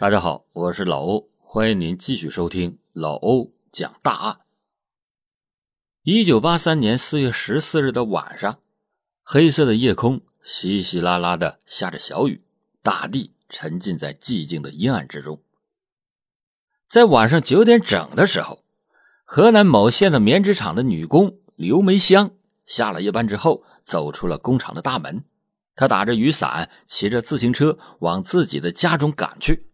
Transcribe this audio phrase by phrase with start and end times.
[0.00, 4.42] 大家好，我是老欧，欢迎您继续收听老欧讲大案。
[6.04, 8.60] 一九八三年四月十四日的晚上，
[9.24, 12.44] 黑色的夜空稀稀拉拉的下着小雨，
[12.80, 15.42] 大地沉浸在寂静的阴暗之中。
[16.88, 18.62] 在晚上九点整的时候，
[19.24, 22.30] 河南某县的棉织厂的女工刘梅香
[22.64, 25.24] 下了夜班之后，走出了工厂的大门。
[25.74, 29.64] 她打着雨伞，骑着自行车往自己的家中赶去。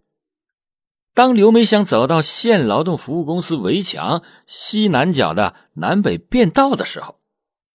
[1.15, 7.21] 当刘梅香走到县劳动服务公司围墙西南角的南北便道的时候，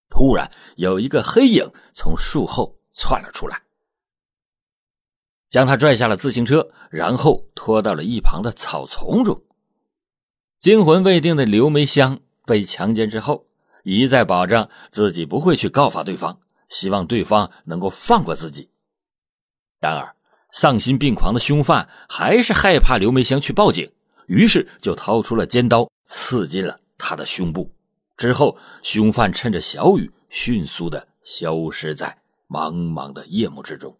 [0.09, 3.61] 突然有一个黑影从树后窜了出来，
[5.49, 9.41] 将他拽下了自行车，然后拖到了一旁的草丛中。
[10.59, 13.47] 惊魂未定的刘梅香被强奸之后，
[13.83, 18.69] 一再保证自己不会去告发对方，希望对方能够放过自己。
[19.79, 20.18] 然而。
[20.51, 23.91] 丧心病狂的凶犯还是害怕刘梅香去报警，
[24.27, 27.71] 于是就掏出了尖刀，刺进了她的胸部。
[28.17, 33.95] 之后，凶犯趁着小雨，迅速的消失在茫茫的夜幕之中。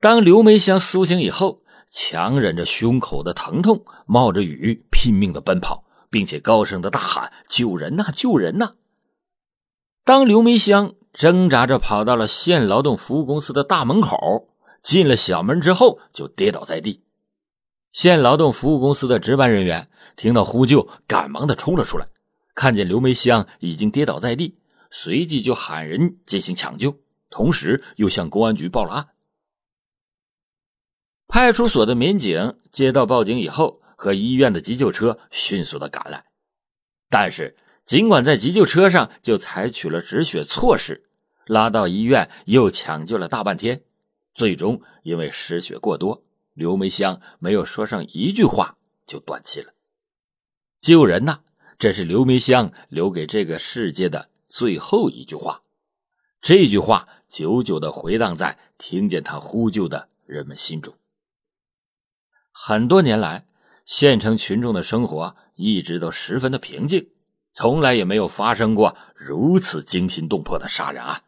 [0.00, 8.10] 当刘梅香苏醒以后，强忍着胸口的疼痛，冒着雨拼命的奔跑，并且高声的大喊：“救人呐！
[8.12, 8.74] 救人呐！”
[10.02, 10.94] 当刘梅香。
[11.14, 14.48] 挣扎着跑到了县劳动服务公司的大门口，
[14.82, 17.04] 进了小门之后就跌倒在地。
[17.92, 22.08] 县劳动服务公司的值班人员听到呼救，赶忙的冲了出来，
[22.56, 24.58] 看见刘梅香已经跌倒在地，
[24.90, 26.98] 随即就喊人进行抢救，
[27.30, 29.08] 同时又向公安局报了案。
[31.28, 36.24] 派出所的民警接到报警以后，和医院的急救车迅速的赶来，
[37.08, 37.56] 但是。
[37.84, 41.04] 尽管在急救车上就采取了止血措施，
[41.46, 43.82] 拉到医院又抢救了大半天，
[44.34, 49.74] 最终因为失血过多，刘梅香没有说上一句话就断气了。
[50.80, 51.40] 救人呐，
[51.78, 55.62] 这是刘梅香留给这个世界的最后一句话，
[56.40, 60.94] 这句话久久的回荡在听见他呼救的人们心中。
[62.50, 63.46] 很多年来，
[63.84, 67.10] 县城群众的生活一直都十分的平静。
[67.54, 71.22] 从来也没有发生过如此惊心动魄的杀人案。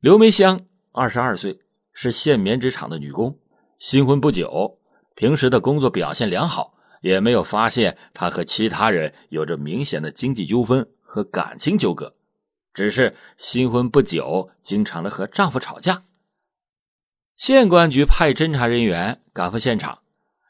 [0.00, 1.60] 刘梅香，二十二岁，
[1.92, 3.38] 是县棉织厂的女工，
[3.78, 4.78] 新婚不久，
[5.14, 12.16] 平时的工作表现良好，也没有发现她和其他人有着明显的经济纠纷和感情纠葛，
[12.72, 16.04] 只是新婚不久，经常的和丈夫吵架。
[17.36, 19.98] 县公安局派侦查人员赶赴现场。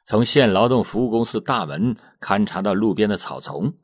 [0.07, 3.75] 从县劳动服务公司大门勘察到路边的草丛，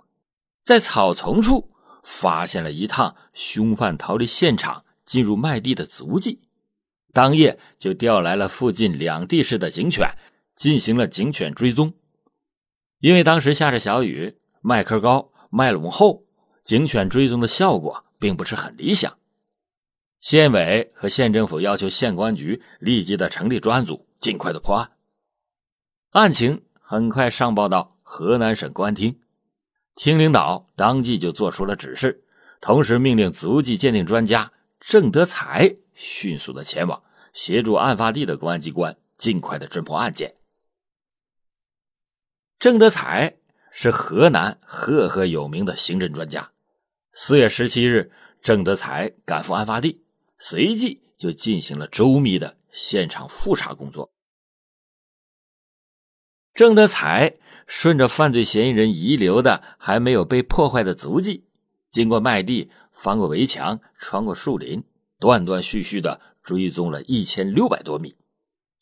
[0.62, 1.72] 在草丛处
[2.04, 6.40] 发现了一趟凶犯逃离现场进入麦地的足迹，
[7.12, 10.16] 当夜就调来了附近两地市的警犬，
[10.54, 11.92] 进行了警犬追踪。
[13.00, 16.22] 因为当时下着小雨，麦棵高，麦垄厚，
[16.62, 19.18] 警犬追踪的效果并不是很理想。
[20.20, 24.92] 县委和县政府要求县公安局立即的成立专案组，尽快的破案。
[26.12, 29.18] 案情很快上报到河南省公安厅，
[29.94, 32.22] 厅领导当即就做出了指示，
[32.60, 37.02] 同时命令足迹鉴定专家郑德才迅速的前往，
[37.32, 40.34] 协助案发地的公安机关尽快的侦破案件。
[42.58, 43.38] 郑德才
[43.70, 46.50] 是河南赫赫有名的刑侦专家。
[47.12, 48.12] 四月十七日，
[48.42, 50.04] 郑德才赶赴案发地，
[50.36, 54.11] 随即就进行了周密的现场复查工作。
[56.54, 57.34] 郑德才
[57.66, 61.44] 顺着犯罪嫌疑人遗留的还没有被破坏的足迹，
[61.90, 64.84] 经过麦地，翻过围墙，穿过树林，
[65.18, 68.16] 断断续续的追踪了一千六百多米。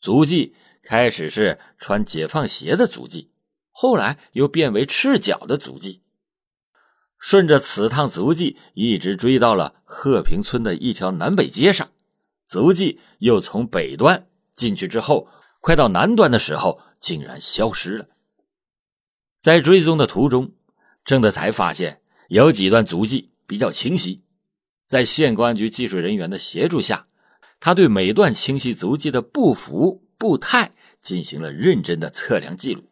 [0.01, 3.31] 足迹开始是穿解放鞋的足迹，
[3.71, 6.01] 后来又变为赤脚的足迹。
[7.17, 11.87] 顺着此趟足迹，一直追到了鹤坪村的一条南北街上，
[12.45, 15.29] 足迹又从北端进去之后，
[15.61, 16.81] 快到南端的时候。
[17.01, 18.07] 竟然消失了。
[19.39, 20.53] 在追踪的途中，
[21.03, 24.23] 郑德才发现有几段足迹比较清晰。
[24.85, 27.07] 在县公安局技术人员的协助下，
[27.59, 32.83] 他对每段清晰足迹的步幅、步态进行了认真的测量记录。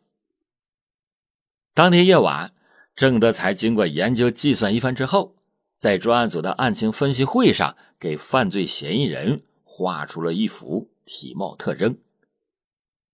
[1.73, 2.53] 当天夜晚，
[2.95, 5.35] 郑德才经过研究计算一番之后，
[5.77, 11.97] 在专案组的案情分析会上，给犯罪嫌疑人画出了一幅体貌特征：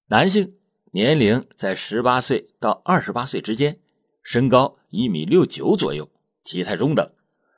[0.08, 0.56] 男性。
[0.96, 3.80] 年龄在十八岁到二十八岁之间，
[4.24, 6.10] 身高一米六九左右，
[6.46, 7.12] 体态中等，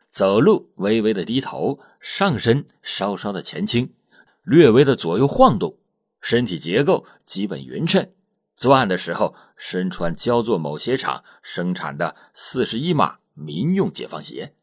[0.10, 3.94] 走路微微的低头，上身稍稍的前倾，
[4.42, 5.78] 略微的左右晃动，
[6.20, 8.10] 身体结构基本匀称，
[8.56, 14.56] 作案的时候身穿焦作某鞋厂生产的四十一码民用解放鞋。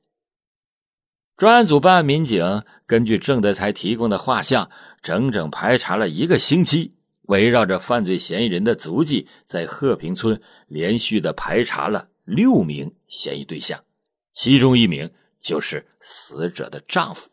[1.36, 4.68] 专案组办案民警根据郑德才提供的画像，
[5.00, 13.84] 整整排查了一个星期，围绕着犯罪嫌疑人的足迹，在鹤坪村连续的排查了六名嫌疑对象，
[14.32, 17.30] 其中一名就是死者的丈夫。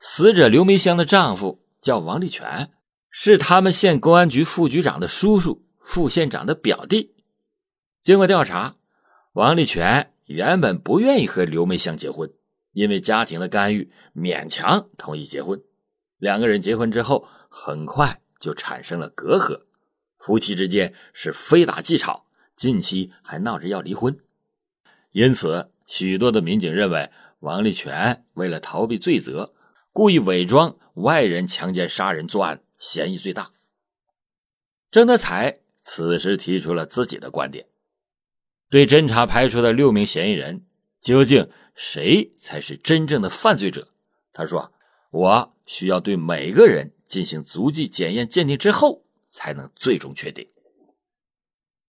[0.00, 2.70] 死者刘梅香的丈夫叫王立全，
[3.10, 7.14] 是他们县公安局副局长的叔叔，副县长的表弟。
[8.02, 8.76] 经过调查，
[9.32, 10.12] 王立全。
[10.26, 12.30] 原本不愿意和刘梅香结婚，
[12.72, 15.58] 因为家庭的干预，勉强同意结婚。
[16.18, 17.26] 两个人结婚之后，
[17.60, 19.62] 很快就产生了隔阂，
[20.16, 24.16] 夫妻之间是非打即吵，近期还闹着要离婚。
[25.10, 27.10] 因此，许多的民警认为
[27.40, 29.54] 王立全为了逃避罪责，
[29.92, 33.50] 故意伪装外人强奸杀人作案，嫌疑最大。
[34.92, 37.66] 郑德才此时提出了自己的观点。
[38.70, 40.64] 对侦查排除的六名嫌疑人，
[41.00, 43.88] 究竟谁才是真正的犯罪者？
[44.32, 44.72] 他说
[45.10, 50.48] ：“我需要对每个人进行足迹检验鉴定之后，才能最终确定。”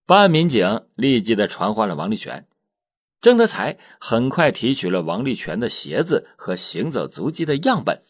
[0.08, 2.48] 办案民警立即的传唤了王立全，
[3.22, 8.02] 郑德才很快提取了王立全的鞋子和行走足迹的样本，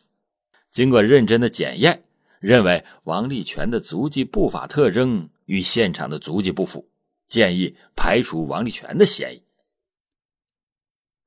[0.69, 2.05] 经过认真的检验，
[2.39, 6.87] 认为王立全的足迹步法特征与现场的足迹不符。
[7.25, 9.43] 建议排除王立全的嫌疑。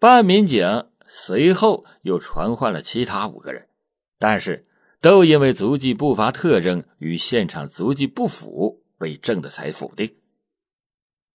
[0.00, 3.68] 办案民警随后又传唤了其他五个人，
[4.18, 4.66] 但是
[5.02, 10.14] 都因为足迹步伐特征与现场足迹不符，被郑德才否定。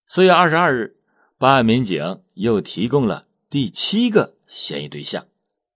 [0.06, 0.96] 四月二十二日，
[1.38, 5.28] 办案民警又提供了第七个嫌疑对象，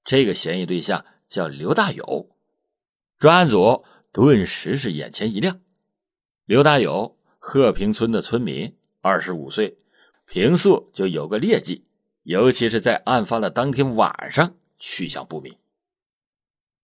[0.06, 2.30] 这个嫌疑对象叫刘大友。
[3.20, 3.84] 专案组
[4.14, 5.60] 顿时是眼前一亮，
[6.46, 8.74] 刘大友，鹤坪村的村民。
[9.02, 9.80] 二十五岁，
[10.26, 11.84] 平素就有个劣迹，
[12.24, 15.54] 尤其是在案发的当天晚上，去向不明。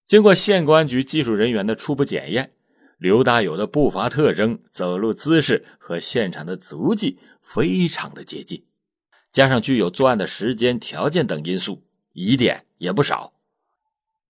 [0.08, 2.54] 经过县公安局技术人员的初步检验，
[2.98, 8.66] 刘大友的步伐特征、走路姿势和现场的足迹非常的接近，
[9.34, 11.84] 加上具有作案的时间、条件等因素，
[12.14, 13.34] 疑点也不少。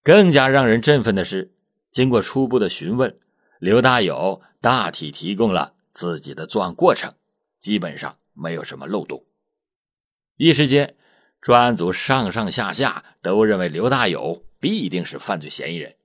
[0.01, 1.53] 更加让人振奋的是，
[1.91, 3.15] 经过初步的询问，
[3.59, 7.13] 刘大友大体提供了自己的作案过程。
[7.59, 9.25] 基本上没有什么漏洞。
[10.37, 10.95] 一时间，
[11.39, 15.95] 专案组上上下下都认为刘大友必定是犯罪嫌疑人。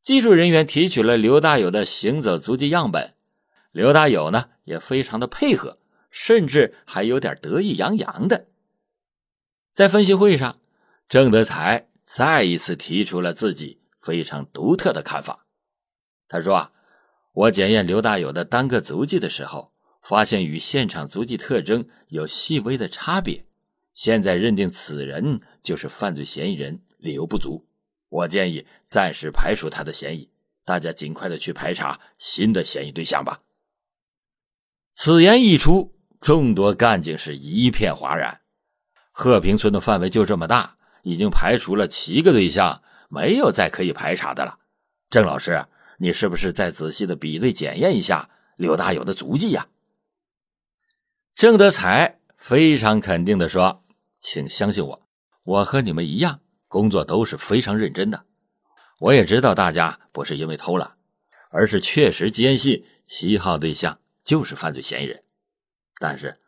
[0.00, 3.14] 技术人员提取了刘大友的行走足迹样本，
[3.72, 5.78] 刘大友呢也非常的配合，
[6.10, 8.46] 甚至还有点得意洋洋的。
[9.72, 10.60] 在分析会上，
[11.08, 15.46] 郑德才再一次提出了自己非常独特的看法。
[16.28, 16.72] 他说：“啊，
[17.32, 19.72] 我检验刘大友的单个足迹的时候。”
[20.04, 23.46] 发现与现场足迹特征有细微的差别，
[23.94, 27.66] 现在认定此人就是犯罪嫌疑人，理由不足。
[28.08, 30.30] 我建议暂时排除他的嫌疑，
[30.64, 33.42] 大家尽快的去排查新的嫌疑对象吧。
[34.94, 38.40] 此言一出，众多干警是一片哗然。
[39.12, 44.58] 鹤坪村的范围就这么大，已经排除了七个对象，没有再可以排查的了。
[45.10, 45.66] 郑老师，
[45.98, 49.68] 你是不是再仔细的比对检验一下刘大友的足迹呀？
[51.34, 53.84] 郑德才非常肯定的说
[54.20, 55.02] ：“请相信我，
[55.42, 56.40] 我和你们一样，
[56.74, 58.24] 工作都是非常认真的。
[58.98, 60.96] 我也知道大家不是因为偷懒，
[61.50, 65.22] 而是确实坚信七号对象就是犯罪嫌疑人。
[66.00, 66.40] 但是，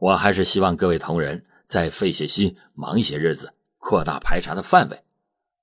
[0.00, 5.00] 我还是希望各位同仁再费些心，忙一些日子，扩大排查的范围。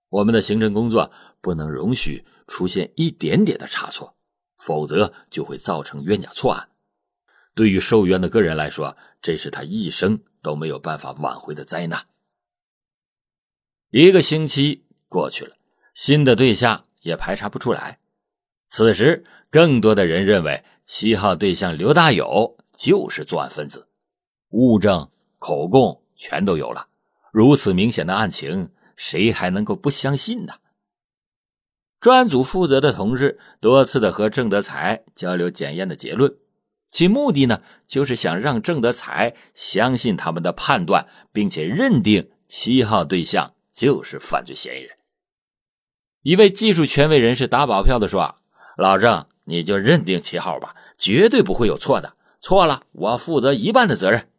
[0.07, 4.15] 我们的刑侦工作不能容许出现一点点的差错，
[4.57, 6.69] 否则就会造成冤假错案。”
[7.53, 12.05] 对于受冤的个人来说，这是他一生都没有办法挽回的灾难。
[13.97, 15.55] 一个星期过去了，
[15.93, 17.97] 新的对象也排查不出来。
[18.67, 23.87] 此时，更多的人认为七号对象刘大友就是作案分子，
[24.49, 25.09] 物证、
[25.39, 26.89] 口供全都有了。
[27.31, 30.55] 如此明显的案情，谁还能够不相信呢？
[32.01, 36.35] 专案组负责的同志多次的和郑德才交流检验的结论。
[36.91, 44.97] 其目的呢，就是想让郑德才相信他们的判断，并且认定七号对象就是犯罪嫌疑人。
[46.21, 48.37] 一位技术权威人士打保票的说
[48.77, 52.15] ：“老郑，你就认定七号吧，绝对不会有错的。
[52.39, 54.29] 错了，我负责一半的责任。”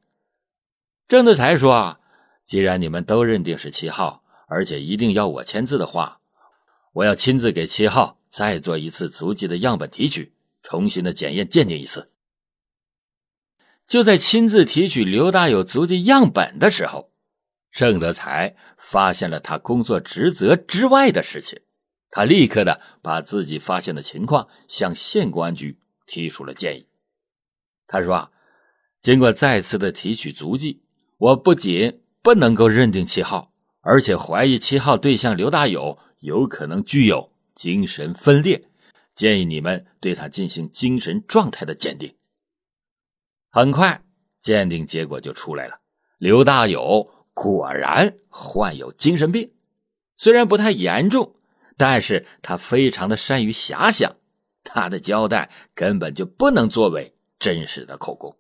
[1.06, 2.00] 郑德才说
[2.44, 6.20] ：“既然你们都认定是七号，而且一定要我签字的话，
[6.94, 12.10] 我要亲自给七号再做一次足迹的样本提取，重新的检验鉴定一次。
[13.86, 17.12] 就在亲自提取刘大友足迹样本的时候，
[17.76, 21.60] 郑德才发现了他工作职责之外的事情。
[22.10, 26.86] 他立刻的把自己发现的情况向县公安局提出了建议。
[27.86, 28.30] 他说：“啊，
[29.02, 30.80] 经过再次的提取足迹，
[31.18, 33.52] 我不仅不能够认定七号，
[33.82, 38.70] 而且怀疑七号对象刘大友有可能具有精神分裂，
[39.14, 42.14] 建议你们对他进行精神状态的鉴定。”
[43.52, 44.02] 很快，
[44.40, 45.80] 鉴定结果就出来了，
[46.16, 49.52] 刘大友果然患有精神病，
[50.16, 51.34] 虽然不太严重。
[51.76, 54.16] 但是他非常的善于遐想，
[54.64, 58.34] 他的交代根本就不能作为真实的口供。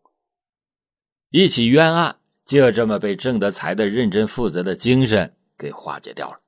[1.28, 6.40] 一起冤案就这么被郑德才的认真负责的精神给化解掉了。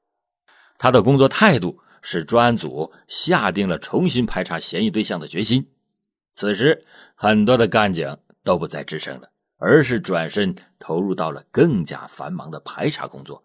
[0.78, 5.70] 他的工作态度使专案组下定了重新排查嫌疑对象的决心。
[6.32, 13.44] 此时，很多的干警都不再吱声了，而是转身投入到了更加繁忙的排查工作。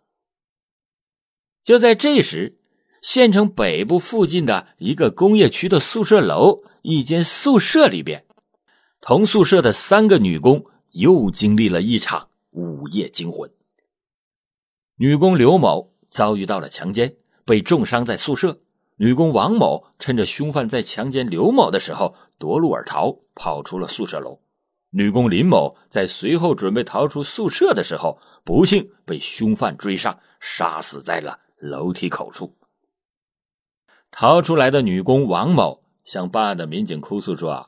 [1.64, 2.58] 就在这时。
[3.02, 8.26] 县城北部附近的一个工业区的宿舍楼，一间宿舍里边，
[9.02, 13.52] 同宿舍的三个女工又经历了一场午夜惊魂。
[14.96, 18.62] 女工刘某遭遇到了强奸，被重伤在宿舍；
[18.96, 24.40] 女工王某趁着凶犯在强奸刘某的时候夺路而逃，跑出了宿舍楼；
[24.96, 32.56] 女工林某在随后准备逃出宿舍的时候，不幸被凶犯追上，杀死在了楼梯口处。
[34.12, 37.68] 逃出来的女工王某向办案的民警哭诉说：“啊，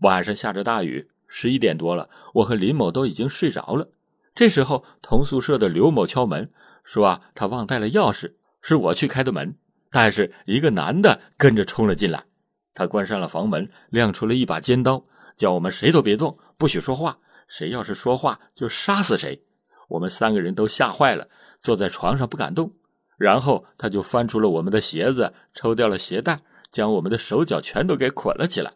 [0.00, 3.88] 晚上下着大雨，十一点多了，我和林某都已经睡着了。
[4.34, 6.52] 这时候，同宿舍的刘某敲门，
[6.84, 9.56] 说啊，他忘带了钥匙，是我去开的门。
[9.90, 12.26] 但是一个男的跟着冲了进来，
[12.74, 19.44] 他关上了房门，亮出了一把尖刀，叫我们谁都别动，不许说话，谁要是说话就杀死谁。
[19.90, 21.28] 我们三个人都吓坏了，
[21.60, 22.72] 坐在床上不敢动。”
[23.16, 28.74] 然后他就翻出了我们的鞋子，抽掉了鞋带，将我们的手脚全都给捆了起来。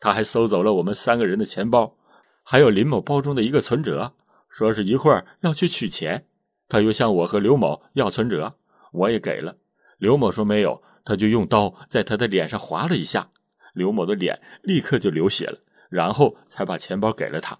[0.00, 1.96] 他还搜走了我们三个人的钱包，
[2.42, 4.14] 还有林某包中的一个存折，
[4.48, 6.26] 说是一会儿要去取钱。
[6.66, 8.54] 他又向我和刘某要存折，
[8.92, 9.56] 我也给了。
[9.98, 13.30] 刘某说没有，他就用刀在他的脸上划了一下，
[13.74, 15.58] 刘某的脸立刻就流血了，
[15.88, 17.58] 然后才把钱包给了他。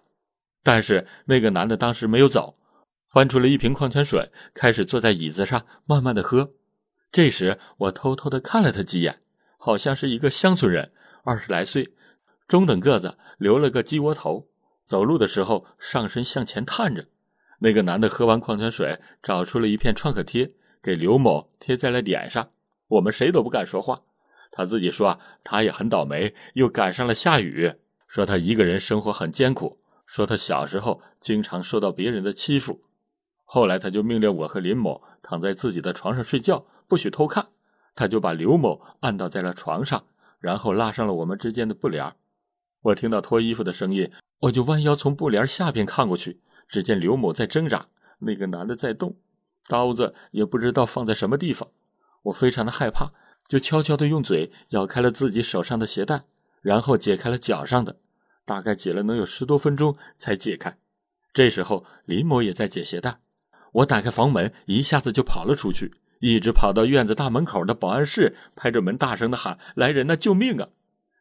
[0.62, 2.56] 但是那个男的当时没有走。
[3.08, 6.52] 翻出了一瓶矿泉水，开始坐在椅子上慢慢的喝。
[7.10, 9.20] 这时，我偷偷的看了他几眼，
[9.56, 10.92] 好像是一个乡村人，
[11.24, 11.94] 二十来岁，
[12.46, 14.46] 中等个子，留了个鸡窝头，
[14.84, 17.06] 走路的时候上身向前探着。
[17.60, 22.50] 那个男的喝完矿泉水，找出了一片创可贴，给刘某贴在了脸上。
[22.88, 24.02] 我们谁都不敢说话。
[24.52, 27.72] 他自己说啊，他也很倒霉，又赶上了下雨，
[28.08, 32.80] 说他一个人生活很艰苦，说他小时候经常受到别人的欺负。
[33.44, 37.48] 后来，他就命令我和林某躺在自己的床上睡觉，不许偷看。
[37.94, 40.04] 他就把刘某按倒在了床上，
[40.38, 42.14] 然后拉上了我们之间的布帘。
[42.80, 44.10] 我听到脱衣服的声音，
[44.40, 47.88] 我就弯腰从布帘下边看过去，只见刘某在挣扎，
[48.20, 49.16] 那个男的在动，
[49.66, 51.68] 刀子也不知道放在什么地方。
[52.22, 53.12] 我非常的害怕，
[53.48, 56.24] 就悄悄的用嘴咬开了自己手上的鞋带，
[56.60, 57.96] 然后解开了脚上的，
[58.44, 60.78] 大概解了能有十多分钟才解开。
[61.32, 63.20] 这时候，林某也在解鞋带。
[63.72, 70.68] 我打开房门，一下子就跑了出去，一直跑到院子大门口的保安室，拍着门大声的喊：“来人呐，救命啊！”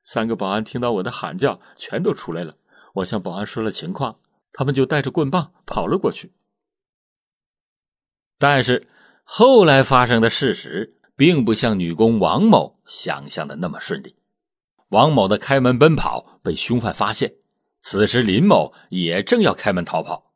[0.04, 2.56] 三个保安听到我的喊叫，全都出来了。
[2.96, 4.20] 我向保安说了情况，
[4.54, 6.32] 他们就带着棍棒跑了过去。
[8.40, 8.88] 但是
[9.24, 14.16] 后来发生的事实，并不像女工王某想象的那么顺利。
[14.90, 17.34] 王某的开门奔跑被凶犯发现，
[17.80, 20.32] 此时林某也正要开门逃跑。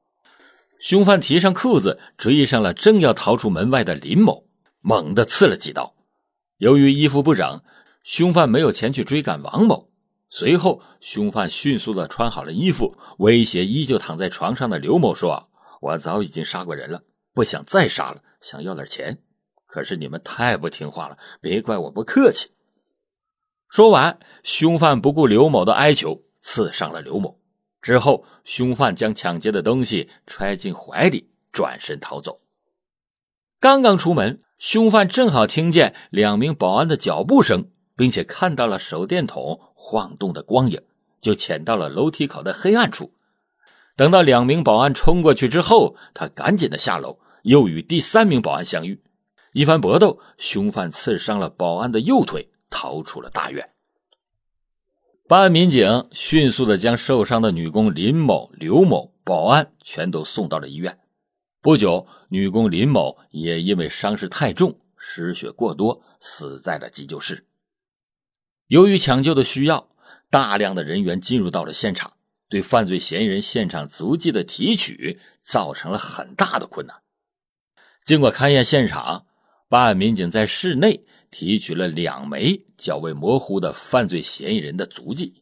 [0.80, 4.46] 凶犯提上裤子，追上了正要逃出门外的林某，
[4.82, 5.96] 猛地刺了几刀。
[6.58, 7.62] 由于衣服不整，
[8.04, 9.90] 凶犯没有前去追赶王某。
[10.30, 15.50] 随后，凶犯迅速的穿好了衣服，威胁依旧躺在床上的刘某说
[15.82, 17.04] ：“我早已经杀过人了，
[17.34, 19.20] 不想再杀了，想要点钱。
[19.66, 22.52] 可是你们太不听话了，别怪我不客气。”
[23.72, 27.40] 说完，凶犯不顾刘某的哀求，刺伤了刘某。
[27.82, 32.42] 之后，凶犯将抢劫的东西揣进怀里，转身逃走。
[33.62, 40.82] 刚刚出门，凶犯正好听见两名保安的脚步声，并且看到了手电筒晃动的光影，
[41.22, 43.14] 就潜到了楼梯口的黑暗处。
[43.96, 49.02] 等到两名保安冲过去之后，他赶紧的下楼，又与第三名保安相遇。
[49.54, 53.70] 一番搏斗，凶犯刺伤了保安的右腿，逃出了大院。
[55.28, 60.98] 办案民警迅速的将受伤的女工林某、刘某、保安全都送到了医院。
[61.62, 67.46] 不久，女工林某也因为伤势太重、失血过多，死在了急救室。
[68.68, 69.90] 由于抢救的需要，
[70.30, 72.14] 大量的人员进入到了现场，
[72.50, 76.98] 对犯罪嫌疑人现场足迹的提取造成了很大的困难。
[78.04, 79.28] 经过勘验现场，
[79.70, 85.42] 办案民警在室内提取了两枚较为模糊的犯罪嫌疑人的足迹，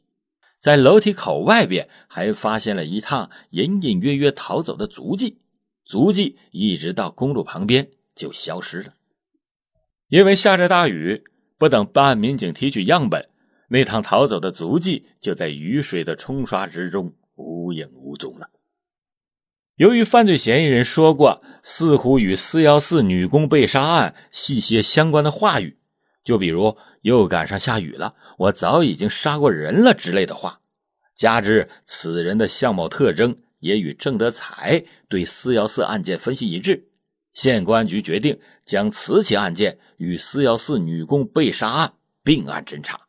[0.62, 5.40] 在楼梯口外边还发现了一趟隐隐约约逃走的足迹。
[5.84, 8.94] 足迹一直到公路旁边就消失了，
[10.10, 11.24] 因为下着大雨，
[11.58, 13.28] 不等办案民警提取样本，
[13.70, 18.52] 那趟逃走的足迹就在雨水的冲刷之中无影无踪了。
[19.78, 25.79] 由于犯罪嫌疑人说过似乎与四幺四女工被杀案系些相关的话语，
[26.30, 30.62] 就比如又赶上下雨了，我早已经杀过人了之类的话，
[31.16, 33.36] 加之此人的相貌特征。
[33.62, 36.88] 也与郑德才对四幺四案件分析一致，
[37.34, 41.94] 县公安局决定将此起案件与四幺四女工被杀案
[42.24, 43.02] 并案侦查。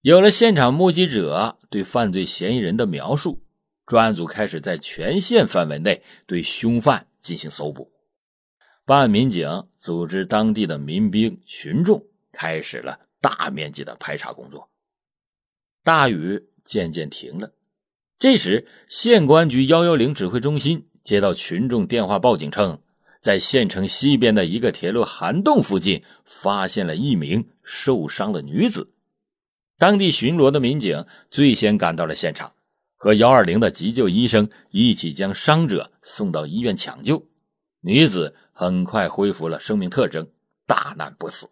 [0.00, 3.44] 有了现场目击者对犯罪嫌疑人的描述，
[3.84, 7.91] 专案组开始在全县范围内对凶犯进行搜捕。
[8.84, 14.68] 办案民警组织当地的民兵群众，开始了大面积的排查工作。
[15.84, 17.52] 大雨渐渐停了。
[18.18, 22.80] 这时，县公安局幺幺零指挥中心接到群众电话报警称，
[23.20, 28.92] 在县城西边的一个铁路涵洞附近发现了一名受伤的女子。
[29.78, 32.52] 当地巡逻的民警最先赶到了现场，
[32.96, 37.28] 和幺二零的急救医生一起将伤者送到医院抢救。
[37.82, 40.28] 女子很快恢复了生命特征，
[40.66, 41.50] 大难不死。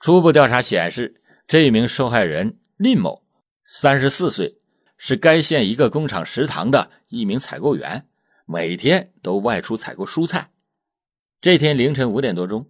[0.00, 3.24] 初步调查显示，这名受害人林某，
[3.64, 4.56] 三十四岁。
[5.00, 8.08] 是该县一个工厂食堂的一名采购员，
[8.46, 10.50] 每天都外出采购蔬菜。
[11.40, 12.66] 这天凌晨五点多钟，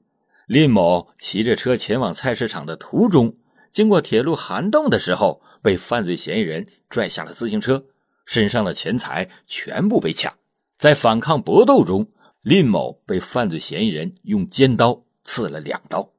[0.47, 3.39] 林某骑着车前往菜市场的途中，
[3.73, 7.87] 经过铁路涵洞的时候，被犯罪嫌疑人拽下了自行车，
[8.27, 10.35] 身上的钱财全部被抢。
[10.77, 12.13] 在反抗搏斗中，
[12.49, 16.15] 林某被犯罪嫌疑人用尖刀刺了两刀。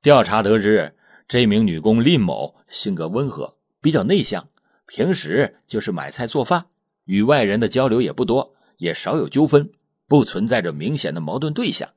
[0.00, 0.96] 调查得知，
[1.28, 4.48] 这名女工林某性格温和，比较内向。
[4.86, 6.64] 平时就是买菜做饭，
[7.04, 9.70] 与外人的交流也不多，也少有纠纷，
[10.08, 11.90] 不存在着明显的矛盾对象。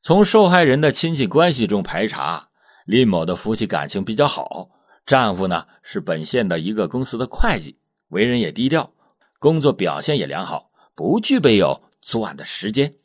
[0.00, 2.50] 从受害人的亲戚关系中排查，
[2.86, 4.70] 林某的夫妻感情比较好，
[5.04, 7.76] 丈夫呢是本县的一个公司的会计，
[8.10, 8.92] 为人也低调，
[9.40, 12.96] 工作表现也良好，不具备有作案的时间。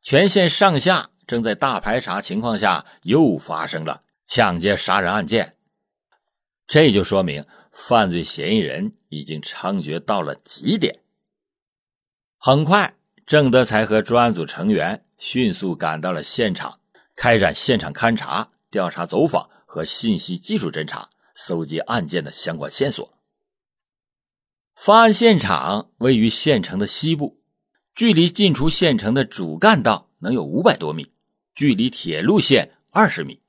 [0.00, 5.56] 全县上下正在大排查情况下，又发生了抢劫杀人案件，
[6.66, 7.46] 这就说明。
[7.74, 11.00] 犯罪嫌疑人已经猖獗到了极点。
[12.36, 16.80] 很快，郑德才和专案组成员迅速赶到了现场，
[17.16, 23.18] 开展现场勘查、调查走访和信息技术侦查，搜集案件的相关线索。
[24.74, 27.40] 发案现场位于县城的西部，
[27.94, 31.12] 距离进出县城的主干道能有五百多米，
[31.54, 33.42] 距离铁路线二十米。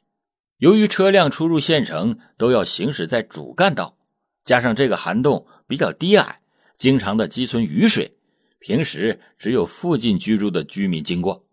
[0.57, 3.97] 由于车辆出入县城都要行驶在主干道。
[4.43, 6.41] 加上这个涵洞比较低矮，
[6.75, 8.17] 经常的积存雨水，
[8.59, 11.45] 平时只有附近居住的居民经过，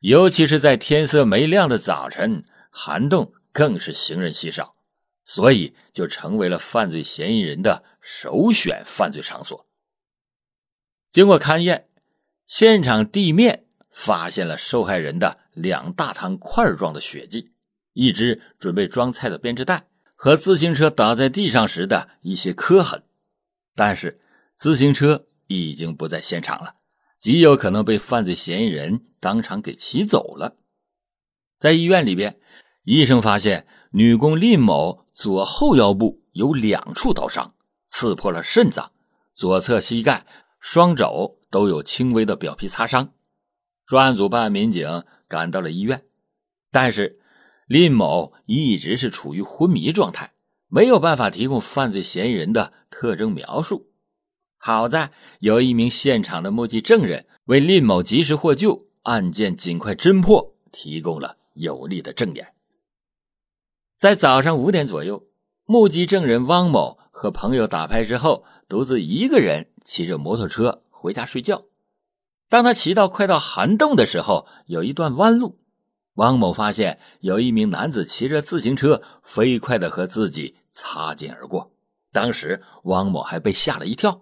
[0.00, 4.74] 尤其是在天色没亮的早晨，涵洞更是行人稀少，
[5.24, 9.68] 所以就成为了犯罪嫌疑人的首选犯罪场所。
[11.12, 11.89] 经过勘验，
[12.50, 17.52] 现场地面发现了受害人的两大滩块状的血迹，
[17.92, 19.86] 一只准备装菜的编织袋。
[20.16, 23.04] 和自行车倒在地上时的一些磕痕，
[23.76, 24.20] 但是
[24.56, 26.74] 自行车已经不在现场了，
[27.20, 30.56] 极有可能被犯罪嫌疑人当场给骑走了。
[31.60, 32.40] 在医院里边，
[32.82, 37.54] 医生发现女工林某左后腰部有两处刀伤，
[37.86, 38.90] 刺破了肾脏，
[39.32, 40.26] 左侧膝盖、
[40.58, 43.12] 双肘都有轻微的表皮擦伤。
[43.86, 46.04] 专案组办案民警赶到了医院，
[46.70, 47.18] 但是。
[47.66, 50.32] 林某一直是处于昏迷状态，
[50.66, 53.92] 没有办法提供犯罪嫌疑人的特征描述。
[54.58, 62.54] 好在有一名现场的目击证人为林某及时获救、案件尽快侦破提供了有力的证言。
[63.96, 65.28] 在早上五点左右，
[65.64, 71.64] 目击证人汪某和朋友打牌之后，独自一个人骑着摩托车回家睡觉。
[72.50, 75.58] 当他骑到快到涵洞的时候，有一段弯路。
[76.14, 81.72] 汪某发现有一名男子骑着自行车飞快的和自己擦肩而过，
[82.12, 84.20] 当时汪某还被吓了一跳，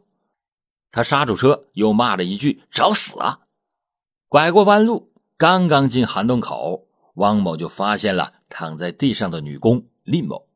[0.92, 3.40] 他刹住车，又骂了一句“找死啊”，
[4.28, 10.46] 拐过弯路，刚刚进涵洞口，汪某就发现了躺在地上的女工林某。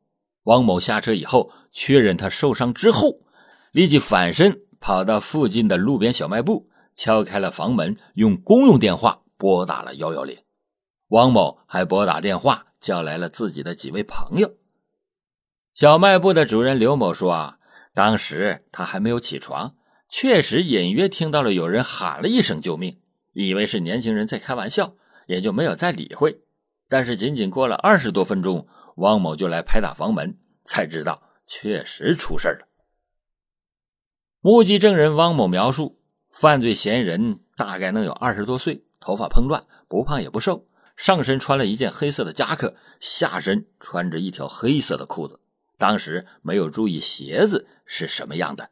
[0.43, 3.19] 汪某下车以后，确认他受伤之后，
[3.71, 10.37] 立即反身跑到附近的路边小卖部，敲开了房门，用公用电话拨打了幺幺零。
[11.07, 14.57] 汪某还拨打电话叫来了自己的几位朋友。
[15.73, 17.59] 小卖部的主人刘某说：“啊，
[17.93, 19.73] 当时他还没有起床，
[20.09, 22.99] 确实隐约听到了有人喊了一声救命，
[23.31, 24.95] 以为是年轻人在开玩笑，
[25.27, 26.41] 也就没有再理会。
[26.89, 28.67] 但是仅仅过了二十多分钟，
[28.97, 32.67] 汪某就来拍打房门，才知道确实出事了。”
[34.45, 40.67] 目击证人汪某描述，犯罪嫌疑人大概能有二十多岁，头发蓬乱，不胖也不瘦。
[40.97, 45.39] 上身穿了一件黑色的夹克，下身穿着一条黑色的裤子。
[45.77, 48.69] 当时没有注意鞋子是什么样的。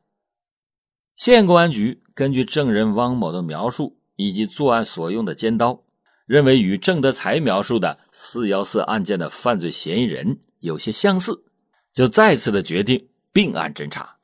[1.16, 5.86] 县公安局根据证人汪某的描述以及作案所用的尖刀，
[6.26, 11.46] 认为与郑德才描述的四幺四案件的犯罪嫌疑人有些相似，
[11.94, 14.18] 就再次的决定并案侦查。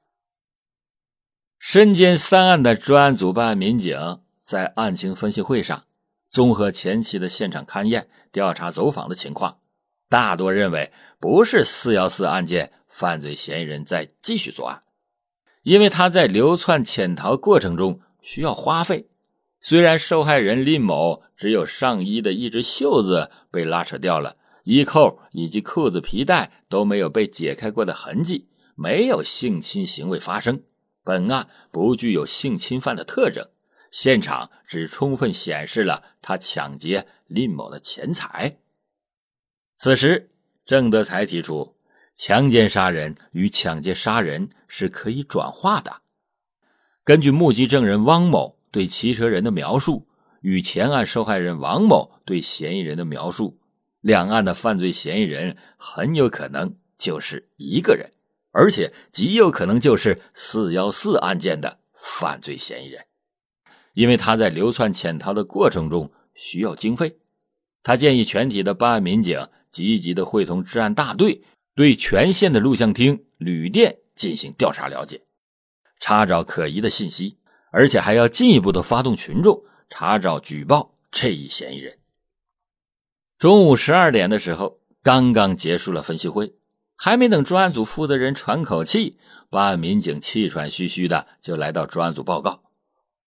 [1.60, 5.84] 身兼三案的专案组办案民警在案情分析会上。
[6.30, 9.58] 综合前期的现场勘验、调查走访的情况，
[10.10, 14.84] 大多认为不是四幺四案件犯罪嫌疑人在继续作案，
[15.64, 19.08] 因为他在流窜潜逃过程中需要花费。
[19.60, 30.62] 虽然受害人林某只有上衣的一只袖子被拉扯掉了，衣扣以及裤子皮带都没有被解开过的痕迹，没有性侵行为发生，
[31.08, 33.48] 本案不具有性侵犯的特征。
[33.92, 38.58] 现场只充分显示了他抢劫林某的钱财。
[39.78, 40.30] 此时，
[40.66, 41.78] 郑德才提出，
[42.14, 46.02] 强奸杀人与抢劫杀人是可以转化的。
[47.06, 50.06] 根据目击证人汪某对骑车人的描述
[50.42, 53.58] 与前案受害人王某对嫌疑人的描述，
[54.02, 58.12] 两案的犯罪嫌疑人很有可能就是一个人，
[58.58, 63.06] 而且极有可能就是四幺四案件的犯罪嫌疑人。
[63.94, 67.20] 因为他在流窜潜逃的过程中需要经费，
[67.84, 71.44] 他建议全体的办案民警积极的会同治安大队，
[71.76, 75.22] 对全县的录像厅、旅店进行调查了解，
[76.00, 77.38] 查找可疑的信息，
[77.70, 82.00] 而且还要进一步的发动群众查找举报这一嫌疑人。
[83.38, 86.56] 中午十二点的时候，刚刚结束了分析会，
[86.98, 89.18] 还没等专案组负责人喘口气，
[89.50, 92.64] 办案民警气喘吁吁的就来到专案组报告。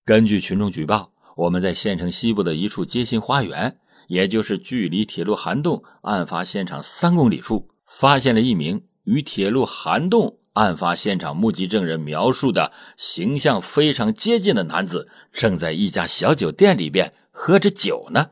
[0.04, 3.78] 根据群众举报，我们在县城西部的一处街心花园，
[4.08, 18.30] 也就是距离铁路涵洞案发现场三公里处，发现了一名与铁路涵洞案发现场目击证人描述的形象非常接近的男子，正在一家小酒店里边喝着酒呢。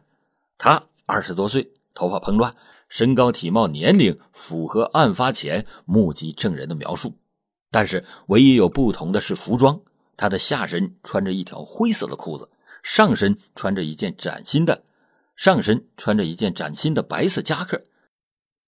[0.59, 2.57] 他二十多岁，头发蓬乱，
[2.89, 7.15] 身高体貌年龄符合案发前目击证人的描述，
[7.71, 9.81] 但是唯一有不同的是服装。
[10.17, 12.49] 他的下身穿着一条灰色的裤子，
[12.83, 14.83] 上身穿着一件崭新的，
[15.37, 17.85] 上身穿着一件崭新的白色夹克，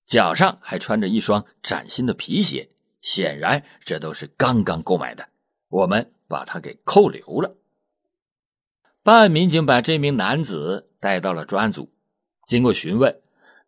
[0.06, 5.28] 脚上还穿着一双崭新的皮鞋，显然这都是刚刚购买的。
[5.68, 7.56] 我们把他给扣留了。
[9.02, 11.90] 办案民警把这名男子带到了专案组，
[12.46, 13.20] 经过询问，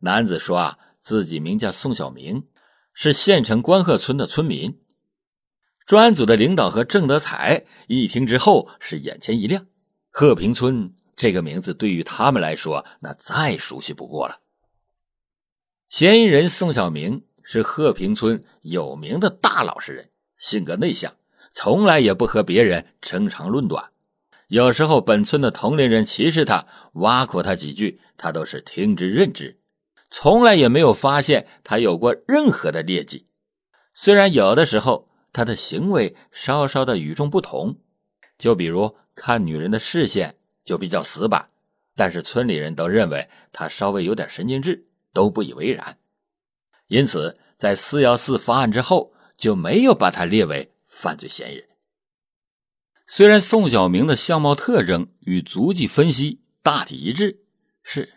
[0.04, 2.48] 男子说啊，自己名叫宋小明，
[2.92, 4.80] 是县城关鹤村的村民。
[5.86, 9.66] 专案组的领导和郑德才一听之后是眼前一亮，
[10.10, 14.40] 鹤平村这个名字对于他们来说那再熟悉不过了。
[15.88, 21.14] 嫌疑人宋小明是鹤平村有名的大老实人，性格内向，
[21.52, 23.90] 从来也不和别人争长论短。
[24.48, 29.58] 有时候本村的同龄人歧视他、挖苦他几句，他都是听之任之，
[30.12, 33.26] 从来也没有发现他有过任何的劣迹。
[33.92, 35.08] 虽然有的时候。
[35.34, 37.78] 他的行为稍稍的与众不同，
[38.36, 41.48] 就比如看女人的视线就比较死板，
[41.96, 45.96] 但是村里人都认为他稍微有点神经质，都不以为然。
[46.88, 51.66] 因此，在四幺四发案之后，就没有把他列为犯罪嫌疑人。
[53.06, 57.40] 虽然宋小明的相貌特征与足迹分析大体一致，
[57.82, 58.12] 是，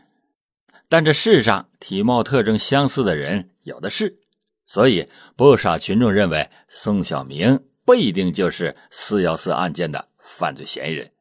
[0.90, 4.20] 但这世上体貌特征相似的人有的是。
[4.66, 11.12] 所以，不少群众认为宋小明不一定就是四幺四案件的犯罪嫌疑人。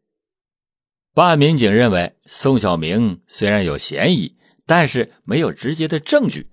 [1.12, 6.48] 办案民警认为，宋小明虽然有嫌疑，但是没有直接的证据。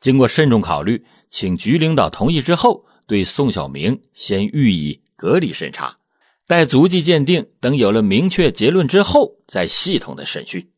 [0.00, 5.98] 经过慎重考虑，请局领导同意之后，对宋小明先予以隔离审查，
[6.48, 10.68] 待足迹鉴定等有了明确结论之后，再系统的审讯。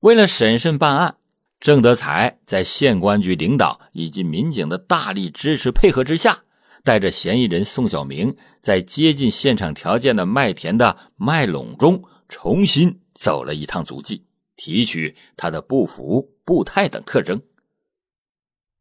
[0.00, 1.16] 为了审慎办案，
[1.58, 6.44] 郑德才在县公安局领导以及民警的大力支持配合之下，
[6.84, 14.24] 带着嫌疑人宋小明，在接近现场条件的麦田的麦垄中重新走了一趟足迹，
[14.56, 17.42] 提取他的步幅、步态等特征。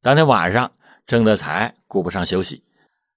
[0.03, 0.73] 当天晚上，
[1.07, 2.63] 郑德才顾不上休息，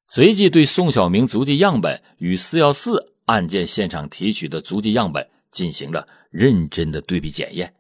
[0.07, 7.75] 随即对宋小明足迹样本与四幺四案件现场提取的足迹样本进行了认真的对比检验。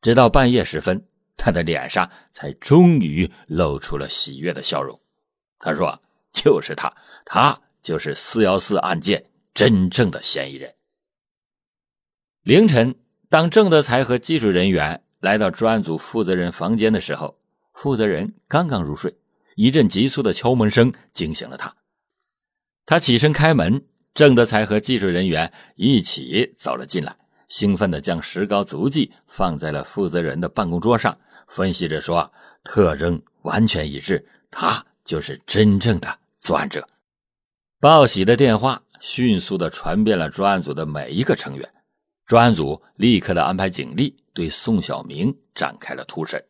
[0.00, 1.06] 直到半夜时分，
[1.36, 5.00] 他的脸上才终于露出了喜悦的笑容。
[5.58, 10.74] 他说：“就是他，他就是四幺四案件真正的嫌疑人。”
[12.42, 12.94] 凌晨，
[13.28, 17.38] 当郑德才和技术人员来到专案组负责人房间的时候，
[17.72, 19.16] 负责人刚刚入睡，
[19.56, 21.76] 一阵急促的敲门声惊醒了他。
[22.86, 23.84] 他起身开门，
[24.14, 27.16] 郑德才和技术人员一起走了进来。
[27.48, 32.30] 兴奋地将石膏足迹放在了负责人的办公桌上，分析着说
[32.62, 36.86] ：“特征完全一致，他就是真正的作案者。”
[37.80, 41.68] 报喜的电话迅速地传遍了专案组的每一个成员，
[42.26, 46.44] 专案组立刻的安排警力对宋小明展开了突审。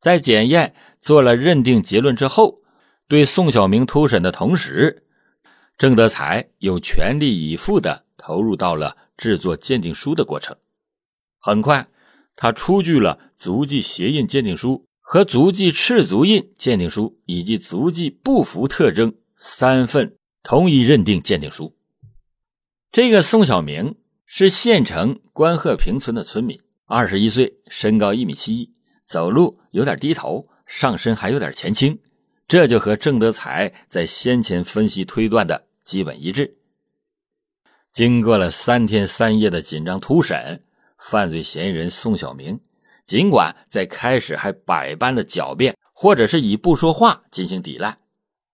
[0.00, 2.60] 在检验做了认定结论之后，
[3.08, 5.05] 对宋小明突审的同时，
[5.78, 8.96] 郑德才又全力以赴地投入到了。
[9.16, 10.54] 制作鉴定书的过程，
[11.38, 11.88] 很快，
[12.34, 21.74] 他出具了足迹鞋印鉴定书和足迹赤足印鉴定书以及足迹步幅特征三份同一认定鉴定书。
[22.92, 23.94] 这个宋小明
[24.26, 28.70] 是县城关鹤坪村的村民，二十一岁，身高一米七一，
[29.02, 31.98] 走路有点低头，上身还有点前倾，
[32.48, 36.56] 这就和郑德才在先前分析推断的基本一致。
[37.92, 40.62] 经过了三天三夜的紧张突审，
[40.98, 42.60] 犯罪嫌疑人宋小明，
[43.04, 47.98] 尽管在开始还百般的狡辩，或者是以不说话进行抵赖，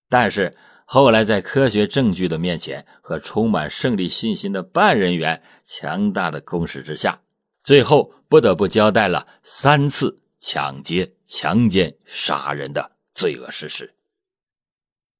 [0.09, 7.21] 但是后来在科学证据的面前和充满胜利信心的办案人员强大的攻势之下，
[7.63, 13.93] 最后不得不交代了三次抢劫、强奸、杀人的罪恶事实。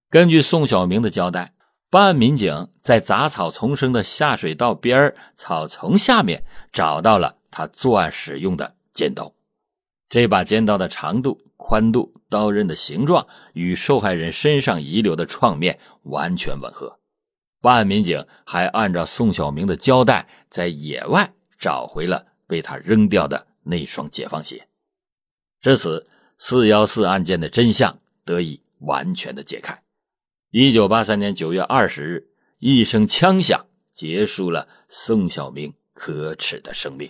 [0.10, 1.53] 根据宋小明的交代。
[1.89, 9.32] 办案民警在杂草丛生的下水道边草丛下面找到了他作案使用的尖刀，
[10.10, 16.97] 这把尖刀的长度、宽度、刀刃的形状与受害人身上遗留的创面完全吻合。
[17.62, 24.67] 办案民警还按照宋小明的交代，在野外找回了被他扔掉的那双解放鞋。
[25.62, 26.03] 至此，
[26.45, 29.82] 四幺四案件的真相得以完全的解开。
[30.51, 32.27] 一九八三年九月二十日，
[32.60, 37.10] 一声枪响结束了宋晓明可耻的生命。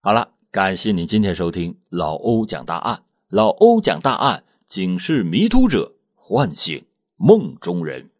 [0.00, 3.04] 好了，感谢您今天收听老欧讲大案。
[3.28, 6.84] 老欧讲大案，警示迷途者，唤醒
[7.14, 8.10] 梦中人。